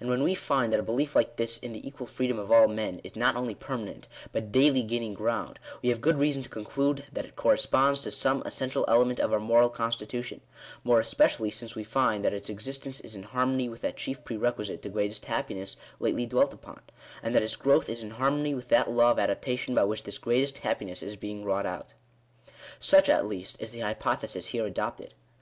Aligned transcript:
And 0.00 0.10
when 0.10 0.22
we 0.22 0.34
find 0.34 0.70
that 0.70 0.80
a 0.80 0.82
belief 0.82 1.16
like 1.16 1.36
this 1.36 1.56
in 1.56 1.72
the 1.72 1.88
equal 1.88 2.06
freedom 2.06 2.38
of 2.38 2.52
all 2.52 2.68
men, 2.68 3.00
is 3.02 3.16
not 3.16 3.36
only 3.36 3.54
permanent, 3.54 4.06
but 4.30 4.52
daily 4.52 4.82
gaining 4.82 5.14
ground, 5.14 5.58
we 5.80 5.88
have 5.88 6.02
good 6.02 6.18
reason 6.18 6.42
to 6.42 6.50
conclude 6.50 7.04
that 7.10 7.24
it 7.24 7.36
corresponds 7.36 8.02
to 8.02 8.10
some 8.10 8.42
essential 8.44 8.84
element 8.86 9.18
of 9.18 9.32
our 9.32 9.40
moral 9.40 9.70
constitution: 9.70 10.42
more 10.84 11.00
especially 11.00 11.50
since 11.50 11.74
we 11.74 11.84
find 11.84 12.22
that 12.22 12.34
its 12.34 12.50
existence 12.50 13.00
is 13.00 13.14
in 13.14 13.22
harmony 13.22 13.66
with 13.66 13.80
that 13.80 13.96
chief 13.96 14.22
pre 14.26 14.36
requisite 14.36 14.82
to 14.82 14.90
greatest 14.90 15.24
happiness 15.24 15.78
lately 15.98 16.26
dwelt 16.26 16.52
upon; 16.52 16.80
and 17.22 17.34
that 17.34 17.42
its 17.42 17.56
growth 17.56 17.88
is 17.88 18.02
in 18.02 18.10
harmony 18.10 18.52
with 18.52 18.68
that 18.68 18.90
law 18.90 19.10
of 19.10 19.18
adaptation 19.18 19.74
by 19.74 19.84
which 19.84 20.02
this 20.02 20.18
greatest 20.18 20.58
happiness 20.58 21.02
is 21.02 21.16
being 21.16 21.46
wrought 21.46 21.64
out. 21.64 21.94
Such, 22.78 23.08
at 23.08 23.26
least, 23.26 23.56
is 23.58 23.70
the 23.70 23.80
hypothesis 23.80 24.48
here 24.48 24.66
adopted. 24.66 25.14